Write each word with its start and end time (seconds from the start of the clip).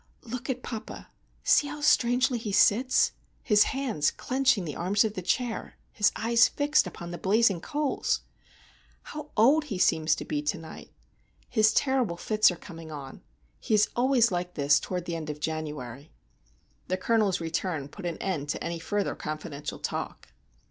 "Look 0.23 0.49
at 0.49 0.63
papa—see 0.63 1.67
how 1.67 1.81
strangely 1.81 2.39
he 2.39 2.51
sits—his 2.51 3.63
hands 3.65 4.09
clenching 4.09 4.65
the 4.65 4.75
arms 4.75 5.03
of 5.03 5.13
the 5.13 5.21
chair, 5.21 5.75
his 5.91 6.11
eyes 6.15 6.47
fixed 6.49 6.87
upon 6.87 7.11
the 7.11 7.19
blazing 7.19 7.61
coals! 7.61 8.21
How 9.03 9.29
old 9.37 9.65
he 9.65 9.77
seems 9.77 10.15
to 10.15 10.25
be 10.25 10.41
to 10.41 10.57
night! 10.57 10.89
His 11.47 11.71
terrible 11.71 12.17
fits 12.17 12.49
are 12.49 12.55
coming 12.55 12.91
on—he 12.91 13.73
is 13.75 13.89
always 13.95 14.31
like 14.31 14.55
this 14.55 14.79
toward 14.79 15.05
the 15.05 15.15
end 15.15 15.29
of 15.29 15.39
January!" 15.39 16.09
The 16.87 16.97
Colonel's 16.97 17.39
return 17.39 17.87
put 17.87 18.07
an 18.07 18.17
end 18.17 18.49
to 18.49 18.63
any 18.63 18.79
further 18.79 19.13
confidential 19.13 19.77
talk. 19.77 20.29